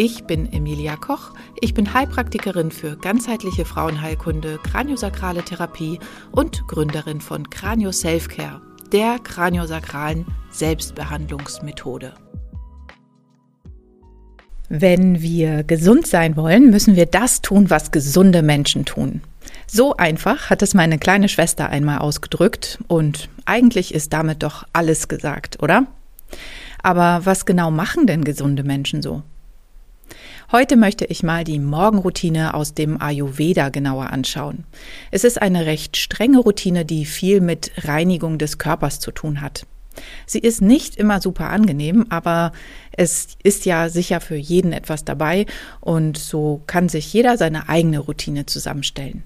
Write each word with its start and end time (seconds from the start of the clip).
Ich 0.00 0.22
bin 0.26 0.52
Emilia 0.52 0.94
Koch. 0.94 1.32
Ich 1.60 1.74
bin 1.74 1.92
Heilpraktikerin 1.92 2.70
für 2.70 2.96
ganzheitliche 2.96 3.64
Frauenheilkunde, 3.64 4.60
kraniosakrale 4.62 5.42
Therapie 5.42 5.98
und 6.30 6.68
Gründerin 6.68 7.20
von 7.20 7.50
Kranio 7.50 7.90
Selfcare, 7.90 8.60
der 8.92 9.18
kraniosakralen 9.18 10.24
Selbstbehandlungsmethode. 10.52 12.14
Wenn 14.68 15.20
wir 15.20 15.64
gesund 15.64 16.06
sein 16.06 16.36
wollen, 16.36 16.70
müssen 16.70 16.94
wir 16.94 17.06
das 17.06 17.42
tun, 17.42 17.68
was 17.68 17.90
gesunde 17.90 18.42
Menschen 18.42 18.84
tun. 18.84 19.22
So 19.66 19.96
einfach 19.96 20.48
hat 20.48 20.62
es 20.62 20.74
meine 20.74 21.00
kleine 21.00 21.28
Schwester 21.28 21.70
einmal 21.70 21.98
ausgedrückt 21.98 22.78
und 22.86 23.28
eigentlich 23.46 23.92
ist 23.92 24.12
damit 24.12 24.44
doch 24.44 24.62
alles 24.72 25.08
gesagt, 25.08 25.60
oder? 25.60 25.88
Aber 26.84 27.22
was 27.26 27.46
genau 27.46 27.72
machen 27.72 28.06
denn 28.06 28.22
gesunde 28.22 28.62
Menschen 28.62 29.02
so? 29.02 29.24
Heute 30.50 30.78
möchte 30.78 31.04
ich 31.04 31.22
mal 31.22 31.44
die 31.44 31.58
Morgenroutine 31.58 32.54
aus 32.54 32.72
dem 32.72 33.02
Ayurveda 33.02 33.68
genauer 33.68 34.08
anschauen. 34.08 34.64
Es 35.10 35.24
ist 35.24 35.42
eine 35.42 35.66
recht 35.66 35.98
strenge 35.98 36.38
Routine, 36.38 36.86
die 36.86 37.04
viel 37.04 37.42
mit 37.42 37.70
Reinigung 37.86 38.38
des 38.38 38.56
Körpers 38.56 38.98
zu 38.98 39.10
tun 39.10 39.42
hat. 39.42 39.66
Sie 40.24 40.38
ist 40.38 40.62
nicht 40.62 40.96
immer 40.96 41.20
super 41.20 41.50
angenehm, 41.50 42.06
aber 42.08 42.52
es 42.92 43.36
ist 43.42 43.66
ja 43.66 43.90
sicher 43.90 44.22
für 44.22 44.36
jeden 44.36 44.72
etwas 44.72 45.04
dabei 45.04 45.44
und 45.82 46.16
so 46.16 46.62
kann 46.66 46.88
sich 46.88 47.12
jeder 47.12 47.36
seine 47.36 47.68
eigene 47.68 47.98
Routine 47.98 48.46
zusammenstellen. 48.46 49.24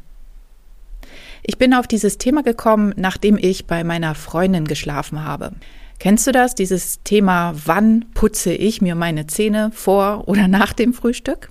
Ich 1.45 1.59
bin 1.59 1.75
auf 1.75 1.89
dieses 1.89 2.19
Thema 2.19 2.43
gekommen, 2.43 2.95
nachdem 2.97 3.37
ich 3.37 3.67
bei 3.67 3.83
meiner 3.83 4.15
Freundin 4.15 4.65
geschlafen 4.65 5.25
habe. 5.25 5.53
Kennst 5.98 6.27
du 6.27 6.33
das, 6.33 6.55
dieses 6.55 7.03
Thema, 7.03 7.55
wann 7.65 8.07
putze 8.15 8.53
ich 8.53 8.81
mir 8.81 8.95
meine 8.95 9.27
Zähne 9.27 9.70
vor 9.73 10.29
oder 10.29 10.47
nach 10.48 10.73
dem 10.73 10.95
Frühstück? 10.95 11.51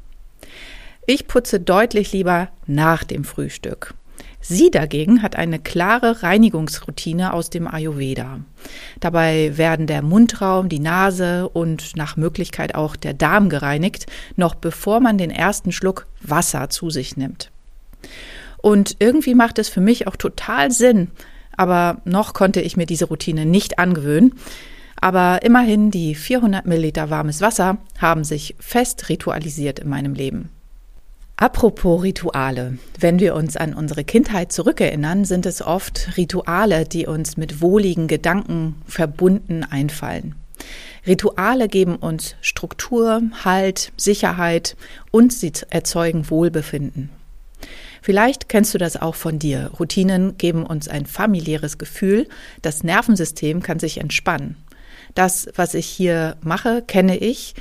Ich 1.06 1.28
putze 1.28 1.60
deutlich 1.60 2.14
lieber 2.14 2.50
nach 2.68 3.04
dem 3.04 3.26
Frühstück. 3.26 3.94
Sie 4.40 4.72
dagegen 4.72 5.22
hat 5.22 5.36
eine 5.36 5.60
klare 5.60 6.24
Reinigungsroutine 6.24 7.34
aus 7.34 7.50
dem 7.50 7.68
Ayurveda. 7.68 8.40
Dabei 9.00 9.58
werden 9.58 9.88
der 9.88 10.02
Mundraum, 10.02 10.68
die 10.68 10.80
Nase 10.80 11.48
und 11.50 11.96
nach 11.96 12.18
Möglichkeit 12.18 12.74
auch 12.74 12.96
der 12.96 13.14
Darm 13.14 13.50
gereinigt, 13.50 14.08
noch 14.38 14.56
bevor 14.56 15.00
man 15.00 15.18
den 15.18 15.32
ersten 15.32 15.72
Schluck 15.72 16.08
Wasser 16.22 16.70
zu 16.70 16.90
sich 16.90 17.18
nimmt. 17.18 17.52
Und 18.62 18.98
irgendwie 19.00 19.36
macht 19.36 19.60
es 19.60 19.70
für 19.70 19.82
mich 19.82 20.08
auch 20.08 20.16
total 20.16 20.72
Sinn, 20.72 21.10
aber 21.58 22.02
noch 22.06 22.34
konnte 22.34 22.62
ich 22.62 22.78
mir 22.78 22.86
diese 22.86 23.06
Routine 23.06 23.46
nicht 23.46 23.80
angewöhnen. 23.80 24.36
Aber 25.02 25.42
immerhin 25.42 25.90
die 25.90 26.14
400 26.14 26.66
Milliliter 26.66 27.10
warmes 27.10 27.42
Wasser 27.42 27.78
haben 28.00 28.24
sich 28.24 28.56
fest 28.60 29.10
ritualisiert 29.10 29.80
in 29.80 29.90
meinem 29.90 30.14
Leben. 30.14 30.50
Apropos 31.38 32.04
Rituale. 32.04 32.78
Wenn 33.00 33.20
wir 33.20 33.34
uns 33.34 33.58
an 33.58 33.74
unsere 33.74 34.04
Kindheit 34.04 34.52
zurückerinnern, 34.52 35.26
sind 35.26 35.48
es 35.48 35.64
oft 35.64 36.16
Rituale, 36.16 36.86
die 36.86 37.08
uns 37.08 37.36
mit 37.36 37.62
wohligen 37.62 38.08
Gedanken 38.08 38.76
verbunden 38.86 39.64
einfallen. 39.64 40.36
Rituale 41.08 41.68
geben 41.68 41.96
uns 41.96 42.36
Struktur, 42.42 43.24
Halt, 43.44 43.92
Sicherheit 43.98 44.78
und 45.10 45.34
sie 45.34 45.52
erzeugen 45.72 46.30
Wohlbefinden. 46.30 47.10
Vielleicht 48.02 48.50
kennst 48.50 48.74
du 48.74 48.78
das 48.78 48.98
auch 48.98 49.16
von 49.16 49.38
dir. 49.38 49.72
Routinen 49.80 50.38
geben 50.38 50.66
uns 50.66 50.88
ein 50.88 51.06
familiäres 51.06 51.78
Gefühl. 51.78 52.28
Das 52.62 52.84
Nervensystem 52.84 53.62
kann 53.62 53.80
sich 53.80 54.00
entspannen. 54.00 54.58
Das, 55.14 55.48
was 55.56 55.74
ich 55.76 55.86
hier 55.86 56.38
mache, 56.42 56.82
kenne 56.82 57.18
ich. 57.18 57.54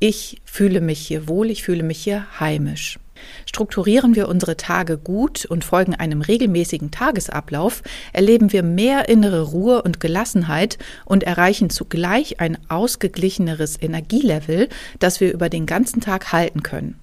Ich 0.00 0.40
fühle 0.44 0.80
mich 0.80 1.00
hier 1.00 1.28
wohl, 1.28 1.50
ich 1.50 1.62
fühle 1.62 1.82
mich 1.82 2.02
hier 2.02 2.26
heimisch. 2.40 2.98
Strukturieren 3.46 4.16
wir 4.16 4.28
unsere 4.28 4.56
Tage 4.56 4.98
gut 4.98 5.44
und 5.44 5.64
folgen 5.64 5.94
einem 5.94 6.20
regelmäßigen 6.20 6.90
Tagesablauf, 6.90 7.82
erleben 8.12 8.52
wir 8.52 8.62
mehr 8.62 9.08
innere 9.08 9.42
Ruhe 9.42 9.82
und 9.82 10.00
Gelassenheit 10.00 10.78
und 11.04 11.22
erreichen 11.22 11.70
zugleich 11.70 12.40
ein 12.40 12.58
ausgeglicheneres 12.68 13.80
Energielevel, 13.80 14.68
das 14.98 15.20
wir 15.20 15.32
über 15.32 15.48
den 15.48 15.66
ganzen 15.66 16.00
Tag 16.00 16.32
halten 16.32 16.62
können. 16.62 16.98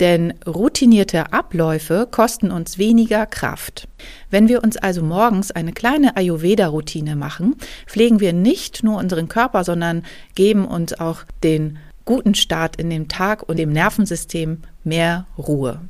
Denn 0.00 0.34
routinierte 0.46 1.32
Abläufe 1.32 2.08
kosten 2.10 2.50
uns 2.50 2.78
weniger 2.78 3.26
Kraft. 3.26 3.88
Wenn 4.30 4.48
wir 4.48 4.62
uns 4.62 4.76
also 4.76 5.02
morgens 5.02 5.50
eine 5.50 5.72
kleine 5.72 6.16
Ayurveda-Routine 6.16 7.14
machen, 7.14 7.56
pflegen 7.86 8.20
wir 8.20 8.32
nicht 8.32 8.82
nur 8.82 8.98
unseren 8.98 9.28
Körper, 9.28 9.64
sondern 9.64 10.04
geben 10.34 10.64
uns 10.64 10.92
auch 10.98 11.24
den 11.42 11.78
guten 12.04 12.34
Start 12.34 12.76
in 12.76 12.90
den 12.90 13.08
Tag 13.08 13.48
und 13.48 13.58
dem 13.58 13.70
Nervensystem 13.70 14.62
mehr 14.82 15.26
Ruhe. 15.38 15.80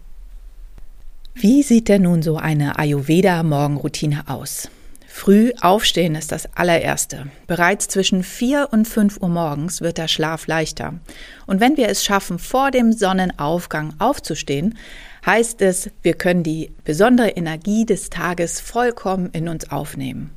Wie 1.34 1.62
sieht 1.62 1.88
denn 1.88 2.02
nun 2.02 2.22
so 2.22 2.36
eine 2.36 2.78
Ayurveda-Morgenroutine 2.78 4.24
aus? 4.26 4.69
Früh 5.14 5.52
aufstehen 5.60 6.16
ist 6.16 6.32
das 6.32 6.48
allererste. 6.56 7.26
Bereits 7.46 7.86
zwischen 7.86 8.24
vier 8.24 8.68
und 8.72 8.88
fünf 8.88 9.18
Uhr 9.18 9.28
morgens 9.28 9.80
wird 9.80 9.98
der 9.98 10.08
Schlaf 10.08 10.48
leichter. 10.48 10.94
Und 11.46 11.60
wenn 11.60 11.76
wir 11.76 11.88
es 11.88 12.02
schaffen, 12.02 12.40
vor 12.40 12.72
dem 12.72 12.92
Sonnenaufgang 12.92 13.94
aufzustehen, 14.00 14.76
heißt 15.24 15.60
es, 15.62 15.90
wir 16.00 16.14
können 16.14 16.42
die 16.42 16.72
besondere 16.82 17.28
Energie 17.28 17.84
des 17.84 18.10
Tages 18.10 18.58
vollkommen 18.58 19.28
in 19.32 19.48
uns 19.48 19.70
aufnehmen. 19.70 20.32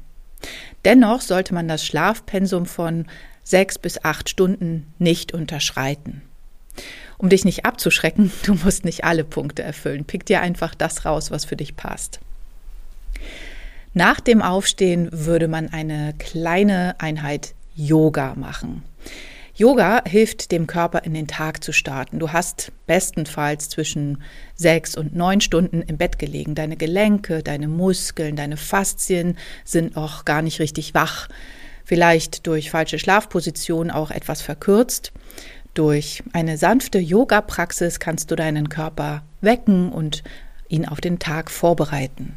Dennoch 0.84 1.22
sollte 1.22 1.56
man 1.56 1.68
das 1.68 1.84
Schlafpensum 1.84 2.68
von 2.68 3.08
sechs 3.44 3.80
bis 3.80 4.04
acht 4.04 4.30
Stunden 4.30 4.94
nicht 5.00 5.34
unterschreiten. 5.34 6.22
Um 7.18 7.30
dich 7.30 7.44
nicht 7.44 7.66
abzuschrecken, 7.66 8.32
du 8.46 8.54
musst 8.54 8.86
nicht 8.86 9.04
alle 9.04 9.24
Punkte 9.24 9.64
erfüllen. 9.64 10.06
Pick 10.06 10.28
dir 10.28 10.42
einfach 10.42 10.76
das 10.76 11.06
raus, 11.06 11.32
was 11.32 11.46
für 11.46 11.56
dich 11.56 11.76
passt. 11.76 12.20
Nach 13.98 14.20
dem 14.20 14.42
Aufstehen 14.42 15.08
würde 15.14 15.48
man 15.48 15.72
eine 15.72 16.14
kleine 16.20 16.96
Einheit 16.98 17.56
Yoga 17.76 18.36
machen. 18.36 18.84
Yoga 19.56 20.04
hilft 20.06 20.52
dem 20.52 20.68
Körper 20.68 21.06
in 21.06 21.14
den 21.14 21.28
Tag 21.28 21.64
zu 21.64 21.72
starten. 21.72 22.20
Du 22.20 22.34
hast 22.34 22.74
bestenfalls 22.88 23.70
zwischen 23.70 24.22
sechs 24.54 24.98
und 24.98 25.16
neun 25.16 25.40
Stunden 25.40 25.82
im 25.82 25.96
Bett 25.96 26.20
gelegen. 26.20 26.56
Deine 26.56 26.76
Gelenke, 26.76 27.42
deine 27.42 27.70
Muskeln, 27.70 28.36
deine 28.36 28.58
Faszien 28.58 29.38
sind 29.64 29.96
noch 29.96 30.26
gar 30.26 30.42
nicht 30.42 30.60
richtig 30.60 30.94
wach. 30.94 31.30
Vielleicht 31.86 32.48
durch 32.48 32.72
falsche 32.72 33.00
Schlafposition 33.00 33.92
auch 33.92 34.12
etwas 34.12 34.42
verkürzt. 34.42 35.14
Durch 35.74 36.22
eine 36.34 36.58
sanfte 36.58 37.00
Yoga-Praxis 37.00 38.02
kannst 38.02 38.30
du 38.30 38.36
deinen 38.36 38.68
Körper 38.68 39.24
wecken 39.40 39.90
und 39.94 40.22
ihn 40.68 40.86
auf 40.86 41.00
den 41.00 41.18
Tag 41.18 41.50
vorbereiten. 41.50 42.36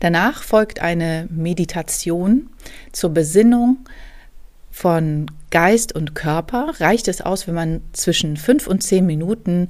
Danach 0.00 0.42
folgt 0.42 0.80
eine 0.80 1.26
Meditation 1.30 2.50
zur 2.92 3.10
Besinnung 3.10 3.78
von 4.70 5.26
Geist 5.50 5.94
und 5.94 6.14
Körper. 6.14 6.74
Reicht 6.80 7.08
es 7.08 7.22
aus, 7.22 7.46
wenn 7.46 7.54
man 7.54 7.80
zwischen 7.92 8.36
fünf 8.36 8.66
und 8.66 8.82
zehn 8.82 9.06
Minuten 9.06 9.68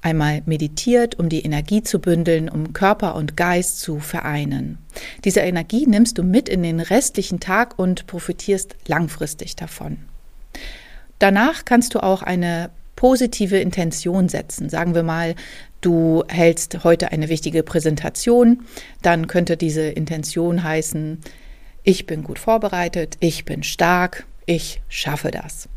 einmal 0.00 0.42
meditiert, 0.46 1.18
um 1.18 1.28
die 1.28 1.42
Energie 1.42 1.82
zu 1.82 1.98
bündeln, 1.98 2.48
um 2.48 2.72
Körper 2.72 3.14
und 3.14 3.36
Geist 3.36 3.80
zu 3.80 3.98
vereinen. 3.98 4.78
Diese 5.24 5.40
Energie 5.40 5.86
nimmst 5.86 6.18
du 6.18 6.22
mit 6.22 6.48
in 6.48 6.62
den 6.62 6.80
restlichen 6.80 7.40
Tag 7.40 7.78
und 7.78 8.06
profitierst 8.06 8.76
langfristig 8.86 9.56
davon. 9.56 9.98
Danach 11.18 11.64
kannst 11.64 11.94
du 11.94 12.02
auch 12.02 12.22
eine 12.22 12.70
positive 12.94 13.58
Intention 13.58 14.28
setzen. 14.28 14.68
Sagen 14.70 14.94
wir 14.94 15.02
mal, 15.02 15.34
du 15.80 16.24
hältst 16.28 16.84
heute 16.84 17.12
eine 17.12 17.28
wichtige 17.28 17.62
Präsentation, 17.62 18.64
dann 19.02 19.26
könnte 19.26 19.56
diese 19.56 19.82
Intention 19.82 20.62
heißen, 20.62 21.18
ich 21.82 22.06
bin 22.06 22.22
gut 22.22 22.38
vorbereitet, 22.38 23.16
ich 23.20 23.44
bin 23.44 23.62
stark, 23.62 24.26
ich 24.46 24.80
schaffe 24.88 25.30
das. 25.30 25.68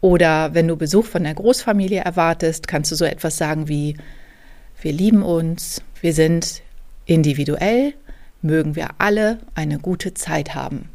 Oder 0.00 0.54
wenn 0.54 0.68
du 0.68 0.76
Besuch 0.76 1.06
von 1.06 1.24
der 1.24 1.34
Großfamilie 1.34 2.00
erwartest, 2.00 2.68
kannst 2.68 2.92
du 2.92 2.96
so 2.96 3.04
etwas 3.04 3.38
sagen 3.38 3.68
wie, 3.68 3.96
wir 4.80 4.92
lieben 4.92 5.22
uns, 5.22 5.82
wir 6.00 6.12
sind 6.12 6.62
individuell, 7.06 7.94
mögen 8.42 8.76
wir 8.76 8.90
alle 8.98 9.38
eine 9.54 9.78
gute 9.78 10.14
Zeit 10.14 10.54
haben. 10.54 10.90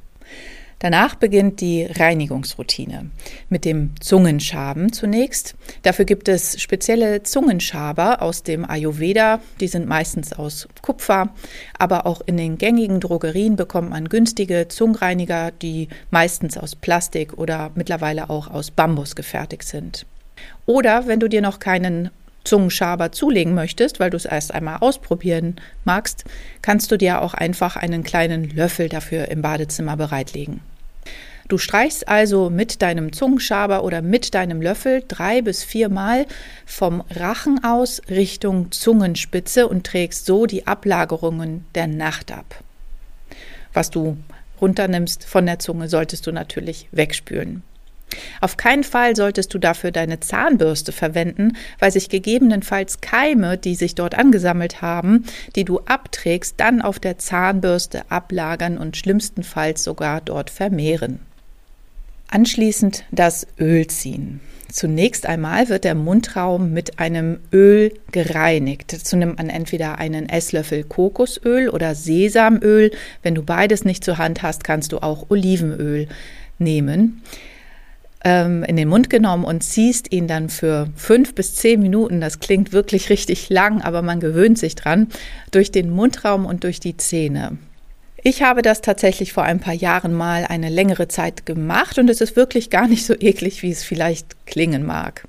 Danach 0.81 1.13
beginnt 1.13 1.61
die 1.61 1.85
Reinigungsroutine 1.85 3.11
mit 3.49 3.65
dem 3.65 3.91
Zungenschaben 3.99 4.91
zunächst. 4.91 5.53
Dafür 5.83 6.05
gibt 6.05 6.27
es 6.27 6.59
spezielle 6.59 7.21
Zungenschaber 7.21 8.23
aus 8.23 8.41
dem 8.41 8.67
Ayurveda. 8.67 9.41
Die 9.59 9.67
sind 9.67 9.87
meistens 9.87 10.33
aus 10.33 10.67
Kupfer, 10.81 11.29
aber 11.77 12.07
auch 12.07 12.21
in 12.25 12.35
den 12.35 12.57
gängigen 12.57 12.99
Drogerien 12.99 13.57
bekommt 13.57 13.91
man 13.91 14.09
günstige 14.09 14.69
Zungenreiniger, 14.69 15.51
die 15.51 15.87
meistens 16.09 16.57
aus 16.57 16.75
Plastik 16.75 17.37
oder 17.37 17.69
mittlerweile 17.75 18.31
auch 18.31 18.49
aus 18.49 18.71
Bambus 18.71 19.15
gefertigt 19.15 19.65
sind. 19.67 20.07
Oder 20.65 21.05
wenn 21.05 21.19
du 21.19 21.27
dir 21.27 21.43
noch 21.43 21.59
keinen 21.59 22.09
Zungenschaber 22.43 23.11
zulegen 23.11 23.53
möchtest, 23.53 23.99
weil 23.99 24.09
du 24.09 24.17
es 24.17 24.25
erst 24.25 24.53
einmal 24.53 24.77
ausprobieren 24.77 25.55
magst, 25.85 26.25
kannst 26.61 26.91
du 26.91 26.97
dir 26.97 27.21
auch 27.21 27.33
einfach 27.33 27.75
einen 27.75 28.03
kleinen 28.03 28.49
Löffel 28.49 28.89
dafür 28.89 29.27
im 29.29 29.41
Badezimmer 29.41 29.97
bereitlegen. 29.97 30.61
Du 31.47 31.57
streichst 31.57 32.07
also 32.07 32.49
mit 32.49 32.81
deinem 32.81 33.11
Zungenschaber 33.11 33.83
oder 33.83 34.01
mit 34.01 34.33
deinem 34.33 34.61
Löffel 34.61 35.03
drei 35.05 35.41
bis 35.41 35.63
viermal 35.63 36.25
vom 36.65 37.03
Rachen 37.13 37.63
aus 37.63 38.01
Richtung 38.09 38.71
Zungenspitze 38.71 39.67
und 39.67 39.85
trägst 39.85 40.25
so 40.25 40.45
die 40.45 40.65
Ablagerungen 40.65 41.65
der 41.75 41.87
Nacht 41.87 42.31
ab. 42.31 42.63
Was 43.73 43.89
du 43.89 44.17
runternimmst 44.61 45.25
von 45.25 45.45
der 45.45 45.59
Zunge, 45.59 45.89
solltest 45.89 46.25
du 46.25 46.31
natürlich 46.31 46.87
wegspülen. 46.91 47.63
Auf 48.39 48.57
keinen 48.57 48.83
Fall 48.83 49.15
solltest 49.15 49.53
du 49.53 49.59
dafür 49.59 49.91
deine 49.91 50.19
Zahnbürste 50.19 50.91
verwenden, 50.91 51.57
weil 51.79 51.91
sich 51.91 52.09
gegebenenfalls 52.09 53.01
Keime, 53.01 53.57
die 53.57 53.75
sich 53.75 53.95
dort 53.95 54.15
angesammelt 54.15 54.81
haben, 54.81 55.25
die 55.55 55.65
du 55.65 55.79
abträgst, 55.79 56.55
dann 56.57 56.81
auf 56.81 56.99
der 56.99 57.17
Zahnbürste 57.17 58.03
ablagern 58.09 58.77
und 58.77 58.97
schlimmstenfalls 58.97 59.83
sogar 59.83 60.21
dort 60.21 60.49
vermehren. 60.49 61.19
Anschließend 62.29 63.03
das 63.11 63.45
Öl 63.59 63.87
ziehen. 63.87 64.39
Zunächst 64.71 65.25
einmal 65.25 65.67
wird 65.67 65.83
der 65.83 65.95
Mundraum 65.95 66.71
mit 66.71 66.97
einem 66.97 67.39
Öl 67.51 67.91
gereinigt. 68.13 68.93
Dazu 68.93 69.17
nimmt 69.17 69.37
man 69.37 69.49
entweder 69.49 69.97
einen 69.97 70.29
Esslöffel 70.29 70.85
Kokosöl 70.85 71.67
oder 71.67 71.93
Sesamöl. 71.93 72.91
Wenn 73.21 73.35
du 73.35 73.43
beides 73.43 73.83
nicht 73.83 74.05
zur 74.05 74.17
Hand 74.17 74.43
hast, 74.43 74.63
kannst 74.63 74.93
du 74.93 74.99
auch 74.99 75.29
Olivenöl 75.29 76.07
nehmen 76.57 77.21
ähm, 78.23 78.63
in 78.63 78.75
den 78.75 78.87
Mund 78.87 79.09
genommen 79.09 79.45
und 79.45 79.63
ziehst 79.63 80.11
ihn 80.11 80.27
dann 80.27 80.49
für 80.49 80.89
fünf 80.95 81.35
bis 81.35 81.55
zehn 81.55 81.81
Minuten, 81.81 82.21
das 82.21 82.39
klingt 82.39 82.71
wirklich 82.71 83.09
richtig 83.09 83.49
lang, 83.49 83.81
aber 83.81 84.01
man 84.01 84.19
gewöhnt 84.19 84.57
sich 84.57 84.75
dran, 84.75 85.07
durch 85.51 85.71
den 85.71 85.89
Mundraum 85.89 86.45
und 86.45 86.63
durch 86.63 86.79
die 86.79 86.97
Zähne. 86.97 87.57
Ich 88.23 88.43
habe 88.43 88.61
das 88.61 88.81
tatsächlich 88.81 89.33
vor 89.33 89.43
ein 89.43 89.59
paar 89.59 89.73
Jahren 89.73 90.13
mal 90.13 90.45
eine 90.45 90.69
längere 90.69 91.07
Zeit 91.07 91.47
gemacht 91.47 91.97
und 91.97 92.09
es 92.09 92.21
ist 92.21 92.35
wirklich 92.35 92.69
gar 92.69 92.87
nicht 92.87 93.05
so 93.05 93.15
eklig, 93.19 93.63
wie 93.63 93.71
es 93.71 93.83
vielleicht 93.83 94.45
klingen 94.45 94.85
mag. 94.85 95.27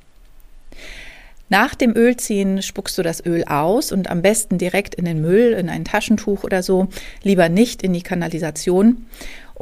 Nach 1.49 1.75
dem 1.75 1.95
Ölziehen 1.95 2.63
spuckst 2.63 2.97
du 2.97 3.03
das 3.03 3.25
Öl 3.25 3.45
aus 3.45 3.93
und 3.93 4.11
am 4.11 4.23
besten 4.23 4.57
direkt 4.57 4.95
in 4.95 5.05
den 5.05 5.21
Müll, 5.21 5.53
in 5.53 5.69
ein 5.69 5.85
Taschentuch 5.85 6.45
oder 6.45 6.63
so, 6.63 6.89
lieber 7.23 7.49
nicht 7.49 7.83
in 7.83 7.93
die 7.93 8.03
Kanalisation. 8.03 9.07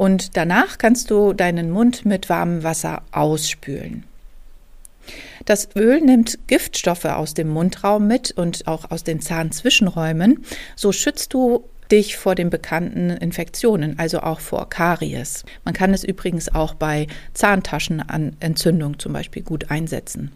Und 0.01 0.35
danach 0.35 0.79
kannst 0.79 1.11
du 1.11 1.31
deinen 1.31 1.69
Mund 1.69 2.07
mit 2.07 2.27
warmem 2.27 2.63
Wasser 2.63 3.03
ausspülen. 3.11 4.03
Das 5.45 5.69
Öl 5.75 6.01
nimmt 6.01 6.39
Giftstoffe 6.47 7.05
aus 7.05 7.35
dem 7.35 7.49
Mundraum 7.49 8.07
mit 8.07 8.31
und 8.31 8.65
auch 8.65 8.89
aus 8.89 9.03
den 9.03 9.21
Zahnzwischenräumen. 9.21 10.43
So 10.75 10.91
schützt 10.91 11.35
du 11.35 11.65
dich 11.91 12.17
vor 12.17 12.33
den 12.33 12.49
bekannten 12.49 13.11
Infektionen, 13.11 13.99
also 13.99 14.21
auch 14.21 14.39
vor 14.39 14.71
Karies. 14.71 15.43
Man 15.65 15.75
kann 15.75 15.93
es 15.93 16.03
übrigens 16.03 16.51
auch 16.51 16.73
bei 16.73 17.05
Zahntaschenentzündung 17.35 18.97
zum 18.97 19.13
Beispiel 19.13 19.43
gut 19.43 19.69
einsetzen. 19.69 20.31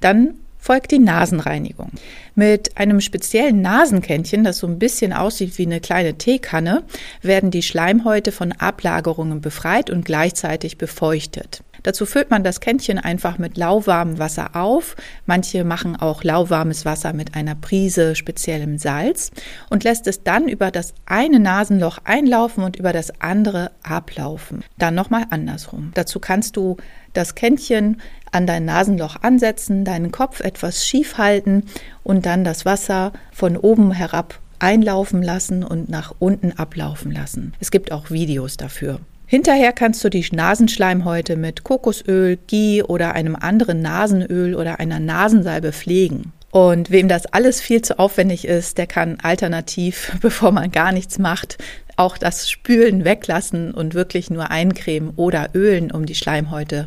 Dann 0.00 0.34
folgt 0.58 0.90
die 0.90 0.98
Nasenreinigung. 0.98 1.92
Mit 2.34 2.76
einem 2.76 3.00
speziellen 3.00 3.62
Nasenkännchen, 3.62 4.44
das 4.44 4.58
so 4.58 4.66
ein 4.66 4.78
bisschen 4.78 5.12
aussieht 5.12 5.56
wie 5.58 5.66
eine 5.66 5.80
kleine 5.80 6.14
Teekanne, 6.18 6.84
werden 7.22 7.50
die 7.50 7.62
Schleimhäute 7.62 8.32
von 8.32 8.52
Ablagerungen 8.52 9.40
befreit 9.40 9.90
und 9.90 10.04
gleichzeitig 10.04 10.78
befeuchtet. 10.78 11.62
Dazu 11.82 12.06
füllt 12.06 12.30
man 12.30 12.44
das 12.44 12.60
Kännchen 12.60 12.98
einfach 12.98 13.38
mit 13.38 13.56
lauwarmem 13.56 14.18
Wasser 14.18 14.56
auf. 14.56 14.96
Manche 15.26 15.64
machen 15.64 15.96
auch 15.96 16.24
lauwarmes 16.24 16.84
Wasser 16.84 17.12
mit 17.12 17.34
einer 17.34 17.54
Prise 17.54 18.14
speziellem 18.14 18.78
Salz 18.78 19.30
und 19.70 19.84
lässt 19.84 20.06
es 20.06 20.22
dann 20.22 20.48
über 20.48 20.70
das 20.70 20.94
eine 21.06 21.40
Nasenloch 21.40 21.98
einlaufen 22.04 22.64
und 22.64 22.76
über 22.76 22.92
das 22.92 23.20
andere 23.20 23.70
ablaufen. 23.82 24.64
Dann 24.78 24.94
nochmal 24.94 25.26
andersrum. 25.30 25.92
Dazu 25.94 26.18
kannst 26.20 26.56
du 26.56 26.76
das 27.14 27.34
Kännchen 27.34 28.00
an 28.32 28.46
dein 28.46 28.64
Nasenloch 28.64 29.16
ansetzen, 29.22 29.84
deinen 29.84 30.12
Kopf 30.12 30.40
etwas 30.40 30.86
schief 30.86 31.18
halten 31.18 31.64
und 32.02 32.26
dann 32.26 32.44
das 32.44 32.64
Wasser 32.64 33.12
von 33.32 33.56
oben 33.56 33.92
herab 33.92 34.40
einlaufen 34.58 35.22
lassen 35.22 35.62
und 35.62 35.88
nach 35.88 36.14
unten 36.18 36.52
ablaufen 36.52 37.12
lassen. 37.12 37.52
Es 37.60 37.70
gibt 37.70 37.92
auch 37.92 38.10
Videos 38.10 38.56
dafür. 38.56 39.00
Hinterher 39.26 39.72
kannst 39.72 40.02
du 40.02 40.08
die 40.08 40.26
Nasenschleimhäute 40.32 41.36
mit 41.36 41.62
Kokosöl, 41.62 42.38
Ghee 42.46 42.82
oder 42.82 43.12
einem 43.12 43.36
anderen 43.36 43.82
Nasenöl 43.82 44.54
oder 44.54 44.80
einer 44.80 45.00
Nasensalbe 45.00 45.72
pflegen. 45.72 46.32
Und 46.50 46.90
wem 46.90 47.08
das 47.08 47.26
alles 47.26 47.60
viel 47.60 47.82
zu 47.82 47.98
aufwendig 47.98 48.46
ist, 48.46 48.78
der 48.78 48.86
kann 48.86 49.18
alternativ, 49.22 50.16
bevor 50.22 50.50
man 50.50 50.70
gar 50.70 50.92
nichts 50.92 51.18
macht, 51.18 51.58
auch 51.96 52.16
das 52.16 52.48
Spülen 52.48 53.04
weglassen 53.04 53.74
und 53.74 53.92
wirklich 53.94 54.30
nur 54.30 54.50
eincremen 54.50 55.12
oder 55.16 55.50
ölen, 55.54 55.90
um 55.90 56.06
die 56.06 56.14
Schleimhäute 56.14 56.86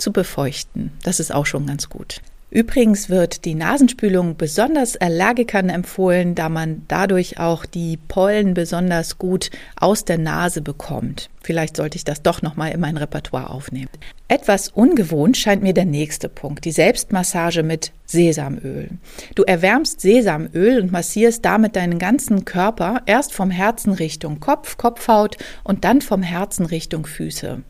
zu 0.00 0.12
befeuchten. 0.12 0.92
Das 1.02 1.20
ist 1.20 1.32
auch 1.32 1.46
schon 1.46 1.66
ganz 1.66 1.88
gut. 1.88 2.20
Übrigens 2.52 3.08
wird 3.08 3.44
die 3.44 3.54
Nasenspülung 3.54 4.36
besonders 4.36 4.96
Allergikern 4.96 5.68
empfohlen, 5.68 6.34
da 6.34 6.48
man 6.48 6.82
dadurch 6.88 7.38
auch 7.38 7.64
die 7.64 7.96
Pollen 7.96 8.54
besonders 8.54 9.18
gut 9.18 9.50
aus 9.76 10.04
der 10.04 10.18
Nase 10.18 10.60
bekommt. 10.60 11.30
Vielleicht 11.42 11.76
sollte 11.76 11.96
ich 11.96 12.02
das 12.02 12.22
doch 12.22 12.42
noch 12.42 12.56
mal 12.56 12.72
in 12.72 12.80
mein 12.80 12.96
Repertoire 12.96 13.50
aufnehmen. 13.50 13.88
Etwas 14.26 14.68
ungewohnt 14.68 15.36
scheint 15.36 15.62
mir 15.62 15.74
der 15.74 15.84
nächste 15.84 16.28
Punkt, 16.28 16.64
die 16.64 16.72
Selbstmassage 16.72 17.62
mit 17.62 17.92
Sesamöl. 18.04 18.90
Du 19.36 19.44
erwärmst 19.44 20.00
Sesamöl 20.00 20.80
und 20.80 20.90
massierst 20.90 21.44
damit 21.44 21.76
deinen 21.76 22.00
ganzen 22.00 22.44
Körper 22.44 23.02
erst 23.06 23.32
vom 23.32 23.52
Herzen 23.52 23.92
Richtung 23.92 24.40
Kopf, 24.40 24.76
Kopfhaut 24.76 25.36
und 25.62 25.84
dann 25.84 26.00
vom 26.00 26.24
Herzen 26.24 26.66
Richtung 26.66 27.06
Füße. 27.06 27.62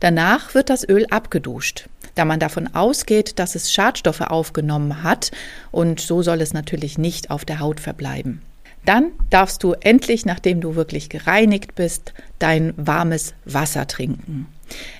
Danach 0.00 0.54
wird 0.54 0.70
das 0.70 0.88
Öl 0.88 1.06
abgeduscht 1.10 1.88
da 2.18 2.24
man 2.24 2.40
davon 2.40 2.74
ausgeht, 2.74 3.38
dass 3.38 3.54
es 3.54 3.72
Schadstoffe 3.72 4.22
aufgenommen 4.22 5.04
hat 5.04 5.30
und 5.70 6.00
so 6.00 6.20
soll 6.22 6.40
es 6.40 6.52
natürlich 6.52 6.98
nicht 6.98 7.30
auf 7.30 7.44
der 7.44 7.60
Haut 7.60 7.78
verbleiben. 7.78 8.42
Dann 8.84 9.12
darfst 9.30 9.62
du 9.62 9.74
endlich, 9.74 10.26
nachdem 10.26 10.60
du 10.60 10.74
wirklich 10.74 11.10
gereinigt 11.10 11.74
bist, 11.76 12.14
dein 12.38 12.74
warmes 12.76 13.34
Wasser 13.44 13.86
trinken. 13.86 14.46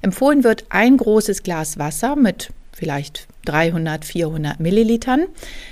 Empfohlen 0.00 0.44
wird 0.44 0.66
ein 0.68 0.96
großes 0.96 1.42
Glas 1.42 1.78
Wasser 1.78 2.14
mit 2.14 2.52
vielleicht 2.72 3.27
300, 3.44 4.04
400 4.04 4.60
Millilitern, 4.60 5.26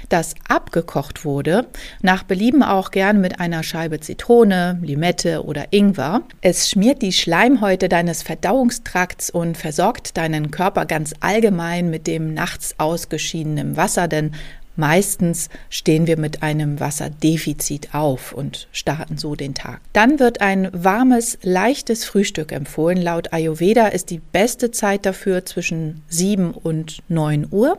das 0.08 0.34
abgekocht 0.48 1.24
wurde, 1.24 1.66
nach 2.00 2.22
Belieben 2.22 2.62
auch 2.62 2.90
gern 2.90 3.20
mit 3.20 3.40
einer 3.40 3.62
Scheibe 3.62 4.00
Zitrone, 4.00 4.78
Limette 4.82 5.44
oder 5.44 5.66
Ingwer. 5.72 6.22
Es 6.40 6.70
schmiert 6.70 7.02
die 7.02 7.12
Schleimhäute 7.12 7.88
deines 7.88 8.22
Verdauungstrakts 8.22 9.30
und 9.30 9.56
versorgt 9.56 10.16
deinen 10.16 10.50
Körper 10.50 10.86
ganz 10.86 11.12
allgemein 11.20 11.90
mit 11.90 12.06
dem 12.06 12.34
nachts 12.34 12.74
ausgeschiedenen 12.78 13.76
Wasser, 13.76 14.08
denn 14.08 14.32
Meistens 14.76 15.48
stehen 15.70 16.06
wir 16.06 16.18
mit 16.18 16.42
einem 16.42 16.78
Wasserdefizit 16.78 17.94
auf 17.94 18.32
und 18.32 18.68
starten 18.72 19.18
so 19.18 19.34
den 19.34 19.54
Tag. 19.54 19.80
Dann 19.92 20.20
wird 20.20 20.40
ein 20.40 20.68
warmes, 20.72 21.38
leichtes 21.42 22.04
Frühstück 22.04 22.52
empfohlen. 22.52 23.00
Laut 23.00 23.32
Ayurveda 23.32 23.88
ist 23.88 24.10
die 24.10 24.20
beste 24.20 24.70
Zeit 24.70 25.06
dafür 25.06 25.44
zwischen 25.44 26.02
7 26.08 26.52
und 26.52 26.98
9 27.08 27.48
Uhr. 27.50 27.78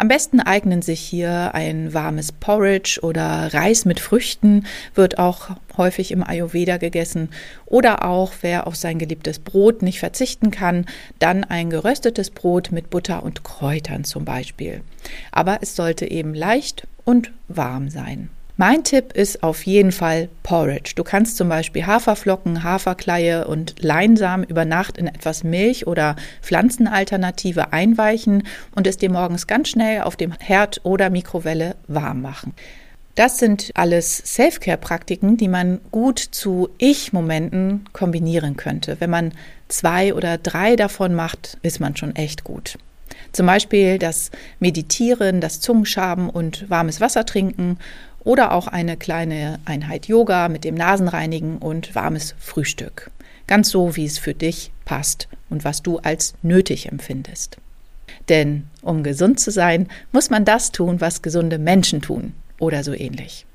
Am 0.00 0.06
besten 0.06 0.38
eignen 0.38 0.80
sich 0.80 1.00
hier 1.00 1.56
ein 1.56 1.92
warmes 1.92 2.30
Porridge 2.30 3.00
oder 3.02 3.52
Reis 3.52 3.84
mit 3.84 3.98
Früchten, 3.98 4.64
wird 4.94 5.18
auch 5.18 5.50
häufig 5.76 6.12
im 6.12 6.22
Ayurveda 6.22 6.76
gegessen. 6.76 7.30
Oder 7.66 8.04
auch, 8.04 8.32
wer 8.42 8.68
auf 8.68 8.76
sein 8.76 9.00
geliebtes 9.00 9.40
Brot 9.40 9.82
nicht 9.82 9.98
verzichten 9.98 10.52
kann, 10.52 10.86
dann 11.18 11.42
ein 11.42 11.68
geröstetes 11.68 12.30
Brot 12.30 12.70
mit 12.70 12.90
Butter 12.90 13.24
und 13.24 13.42
Kräutern 13.42 14.04
zum 14.04 14.24
Beispiel. 14.24 14.82
Aber 15.32 15.58
es 15.62 15.74
sollte 15.74 16.08
eben 16.08 16.32
leicht 16.32 16.86
und 17.04 17.32
warm 17.48 17.90
sein. 17.90 18.30
Mein 18.60 18.82
Tipp 18.82 19.12
ist 19.12 19.44
auf 19.44 19.66
jeden 19.66 19.92
Fall 19.92 20.28
Porridge. 20.42 20.94
Du 20.96 21.04
kannst 21.04 21.36
zum 21.36 21.48
Beispiel 21.48 21.86
Haferflocken, 21.86 22.64
Haferkleie 22.64 23.46
und 23.46 23.76
Leinsamen 23.84 24.44
über 24.44 24.64
Nacht 24.64 24.98
in 24.98 25.06
etwas 25.06 25.44
Milch 25.44 25.86
oder 25.86 26.16
Pflanzenalternative 26.42 27.72
einweichen 27.72 28.42
und 28.74 28.88
es 28.88 28.96
dir 28.96 29.12
morgens 29.12 29.46
ganz 29.46 29.68
schnell 29.68 30.02
auf 30.02 30.16
dem 30.16 30.32
Herd 30.32 30.80
oder 30.82 31.08
Mikrowelle 31.08 31.76
warm 31.86 32.20
machen. 32.20 32.52
Das 33.14 33.38
sind 33.38 33.70
alles 33.74 34.18
Self-Care-Praktiken, 34.26 35.36
die 35.36 35.46
man 35.46 35.78
gut 35.92 36.18
zu 36.18 36.68
Ich-Momenten 36.78 37.84
kombinieren 37.92 38.56
könnte. 38.56 38.96
Wenn 38.98 39.10
man 39.10 39.34
zwei 39.68 40.14
oder 40.14 40.36
drei 40.36 40.74
davon 40.74 41.14
macht, 41.14 41.58
ist 41.62 41.78
man 41.78 41.94
schon 41.94 42.16
echt 42.16 42.42
gut. 42.42 42.76
Zum 43.30 43.46
Beispiel 43.46 43.98
das 43.98 44.30
Meditieren, 44.58 45.40
das 45.40 45.60
Zungenschaben 45.60 46.28
und 46.30 46.68
warmes 46.70 47.00
Wasser 47.00 47.24
trinken 47.24 47.78
oder 48.20 48.52
auch 48.52 48.66
eine 48.66 48.96
kleine 48.96 49.58
Einheit 49.64 50.06
Yoga 50.06 50.48
mit 50.48 50.64
dem 50.64 50.74
Nasenreinigen 50.74 51.58
und 51.58 51.94
warmes 51.94 52.34
Frühstück. 52.38 53.10
Ganz 53.46 53.70
so, 53.70 53.96
wie 53.96 54.04
es 54.04 54.18
für 54.18 54.34
dich 54.34 54.72
passt 54.84 55.28
und 55.48 55.64
was 55.64 55.82
du 55.82 55.98
als 55.98 56.34
nötig 56.42 56.90
empfindest. 56.90 57.58
Denn 58.28 58.64
um 58.82 59.02
gesund 59.02 59.40
zu 59.40 59.50
sein, 59.50 59.88
muss 60.12 60.30
man 60.30 60.44
das 60.44 60.72
tun, 60.72 61.00
was 61.00 61.22
gesunde 61.22 61.58
Menschen 61.58 62.02
tun 62.02 62.34
oder 62.58 62.84
so 62.84 62.92
ähnlich. 62.92 63.46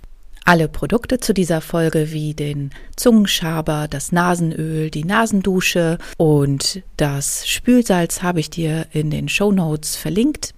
Alle 0.45 0.67
Produkte 0.67 1.19
zu 1.19 1.33
dieser 1.33 1.61
Folge 1.61 2.11
wie 2.11 2.33
den 2.33 2.71
Zungenschaber, 2.97 3.87
das 3.89 4.11
Nasenöl, 4.11 4.89
die 4.89 5.05
Nasendusche 5.05 5.99
und 6.17 6.81
das 6.97 7.47
Spülsalz 7.47 8.21
habe 8.21 8.41
ich 8.41 8.49
dir 8.49 8.87
in 8.91 9.09
den 9.09 9.29
Show 9.29 9.53
Notes 9.53 9.95
verlinkt. 9.95 10.53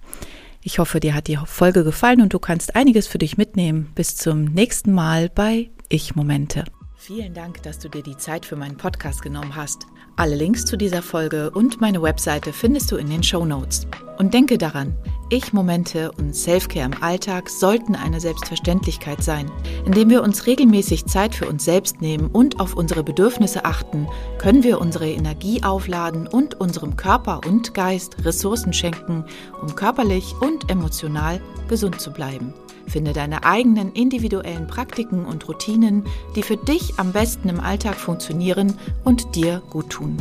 Ich 0.66 0.80
hoffe, 0.80 0.98
dir 0.98 1.14
hat 1.14 1.28
die 1.28 1.38
Folge 1.44 1.84
gefallen 1.84 2.20
und 2.20 2.34
du 2.34 2.40
kannst 2.40 2.74
einiges 2.74 3.06
für 3.06 3.18
dich 3.18 3.38
mitnehmen. 3.38 3.92
Bis 3.94 4.16
zum 4.16 4.46
nächsten 4.46 4.90
Mal 4.90 5.28
bei 5.28 5.70
Ich 5.88 6.16
Momente. 6.16 6.64
Vielen 6.96 7.34
Dank, 7.34 7.62
dass 7.62 7.78
du 7.78 7.88
dir 7.88 8.02
die 8.02 8.16
Zeit 8.16 8.44
für 8.44 8.56
meinen 8.56 8.76
Podcast 8.76 9.22
genommen 9.22 9.54
hast. 9.54 9.86
Alle 10.16 10.34
Links 10.34 10.64
zu 10.64 10.76
dieser 10.76 11.02
Folge 11.02 11.52
und 11.52 11.80
meine 11.80 12.02
Webseite 12.02 12.52
findest 12.52 12.90
du 12.90 12.96
in 12.96 13.08
den 13.08 13.22
Show 13.22 13.44
Notes. 13.44 13.86
Und 14.18 14.34
denke 14.34 14.58
daran, 14.58 14.96
Ich-Momente 15.28 16.12
und 16.12 16.36
Selfcare 16.36 16.86
im 16.86 17.02
Alltag 17.02 17.50
sollten 17.50 17.96
eine 17.96 18.20
Selbstverständlichkeit 18.20 19.24
sein. 19.24 19.50
Indem 19.84 20.08
wir 20.08 20.22
uns 20.22 20.46
regelmäßig 20.46 21.06
Zeit 21.06 21.34
für 21.34 21.48
uns 21.48 21.64
selbst 21.64 22.00
nehmen 22.00 22.28
und 22.32 22.60
auf 22.60 22.74
unsere 22.74 23.02
Bedürfnisse 23.02 23.64
achten, 23.64 24.06
können 24.38 24.62
wir 24.62 24.80
unsere 24.80 25.10
Energie 25.10 25.64
aufladen 25.64 26.28
und 26.28 26.60
unserem 26.60 26.96
Körper 26.96 27.40
und 27.44 27.74
Geist 27.74 28.24
Ressourcen 28.24 28.72
schenken, 28.72 29.24
um 29.60 29.74
körperlich 29.74 30.32
und 30.40 30.70
emotional 30.70 31.40
gesund 31.66 32.00
zu 32.00 32.12
bleiben. 32.12 32.54
Finde 32.86 33.12
deine 33.12 33.42
eigenen 33.44 33.92
individuellen 33.92 34.68
Praktiken 34.68 35.24
und 35.24 35.48
Routinen, 35.48 36.04
die 36.36 36.44
für 36.44 36.56
dich 36.56 36.94
am 36.98 37.10
besten 37.12 37.48
im 37.48 37.58
Alltag 37.58 37.96
funktionieren 37.96 38.78
und 39.02 39.34
dir 39.34 39.60
gut 39.70 39.90
tun. 39.90 40.16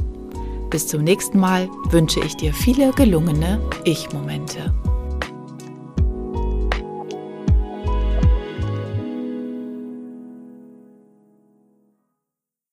Bis 0.72 0.88
zum 0.88 1.04
nächsten 1.04 1.40
Mal 1.40 1.70
wünsche 1.92 2.20
ich 2.22 2.36
dir 2.36 2.54
viele 2.54 2.92
gelungene 2.92 3.62
Ich-Momente. 3.84 4.74